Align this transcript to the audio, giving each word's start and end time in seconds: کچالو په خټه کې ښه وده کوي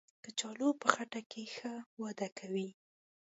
کچالو 0.23 0.67
په 0.81 0.87
خټه 0.93 1.21
کې 1.31 1.43
ښه 1.55 1.73
وده 2.01 2.27
کوي 2.37 2.69